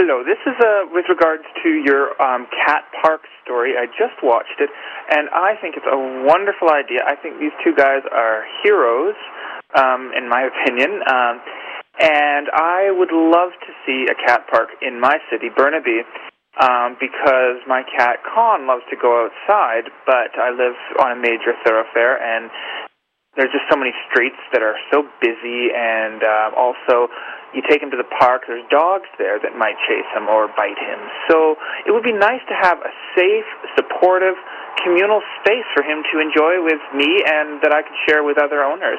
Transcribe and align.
Hello. 0.00 0.24
This 0.24 0.40
is 0.48 0.56
uh, 0.56 0.88
with 0.96 1.04
regards 1.12 1.44
to 1.60 1.68
your 1.68 2.16
um, 2.24 2.48
cat 2.64 2.88
park 3.04 3.20
story. 3.44 3.76
I 3.76 3.84
just 3.84 4.16
watched 4.24 4.56
it, 4.56 4.72
and 5.12 5.28
I 5.28 5.60
think 5.60 5.76
it's 5.76 5.84
a 5.84 6.24
wonderful 6.24 6.72
idea. 6.72 7.04
I 7.04 7.20
think 7.20 7.36
these 7.36 7.52
two 7.60 7.76
guys 7.76 8.00
are 8.08 8.48
heroes, 8.64 9.12
um, 9.76 10.08
in 10.16 10.24
my 10.24 10.48
opinion. 10.48 11.04
Um, 11.04 11.44
and 12.00 12.48
I 12.48 12.88
would 12.96 13.12
love 13.12 13.52
to 13.52 13.70
see 13.84 14.08
a 14.08 14.16
cat 14.16 14.48
park 14.48 14.72
in 14.80 14.96
my 14.98 15.20
city, 15.28 15.52
Burnaby, 15.52 16.00
um, 16.56 16.96
because 16.96 17.60
my 17.68 17.84
cat 17.84 18.24
Kahn 18.24 18.64
loves 18.64 18.88
to 18.88 18.96
go 18.96 19.28
outside, 19.28 19.92
but 20.08 20.32
I 20.40 20.48
live 20.48 20.80
on 21.04 21.12
a 21.12 21.20
major 21.20 21.52
thoroughfare, 21.60 22.16
and 22.16 22.48
there's 23.36 23.52
just 23.52 23.68
so 23.70 23.76
many 23.76 23.92
streets 24.08 24.40
that 24.56 24.62
are 24.64 24.80
so 24.88 25.04
busy, 25.20 25.68
and 25.76 26.24
uh, 26.24 26.56
also 26.56 27.12
you 27.54 27.62
take 27.68 27.82
him 27.82 27.90
to 27.90 27.96
the 27.96 28.08
park, 28.18 28.42
there's 28.46 28.66
dogs 28.70 29.06
there 29.18 29.38
that 29.38 29.54
might 29.54 29.76
chase 29.86 30.06
him 30.14 30.26
or 30.26 30.48
bite 30.56 30.78
him. 30.78 30.98
So 31.30 31.56
it 31.86 31.92
would 31.92 32.02
be 32.02 32.12
nice 32.12 32.42
to 32.50 32.54
have 32.58 32.78
a 32.82 32.92
safe, 33.14 33.46
supportive, 33.76 34.34
communal 34.82 35.22
space 35.42 35.66
for 35.76 35.82
him 35.84 36.02
to 36.10 36.18
enjoy 36.18 36.62
with 36.64 36.80
me 36.96 37.22
and 37.22 37.62
that 37.62 37.70
I 37.70 37.82
could 37.82 37.96
share 38.08 38.24
with 38.24 38.38
other 38.38 38.64
owners. 38.64 38.98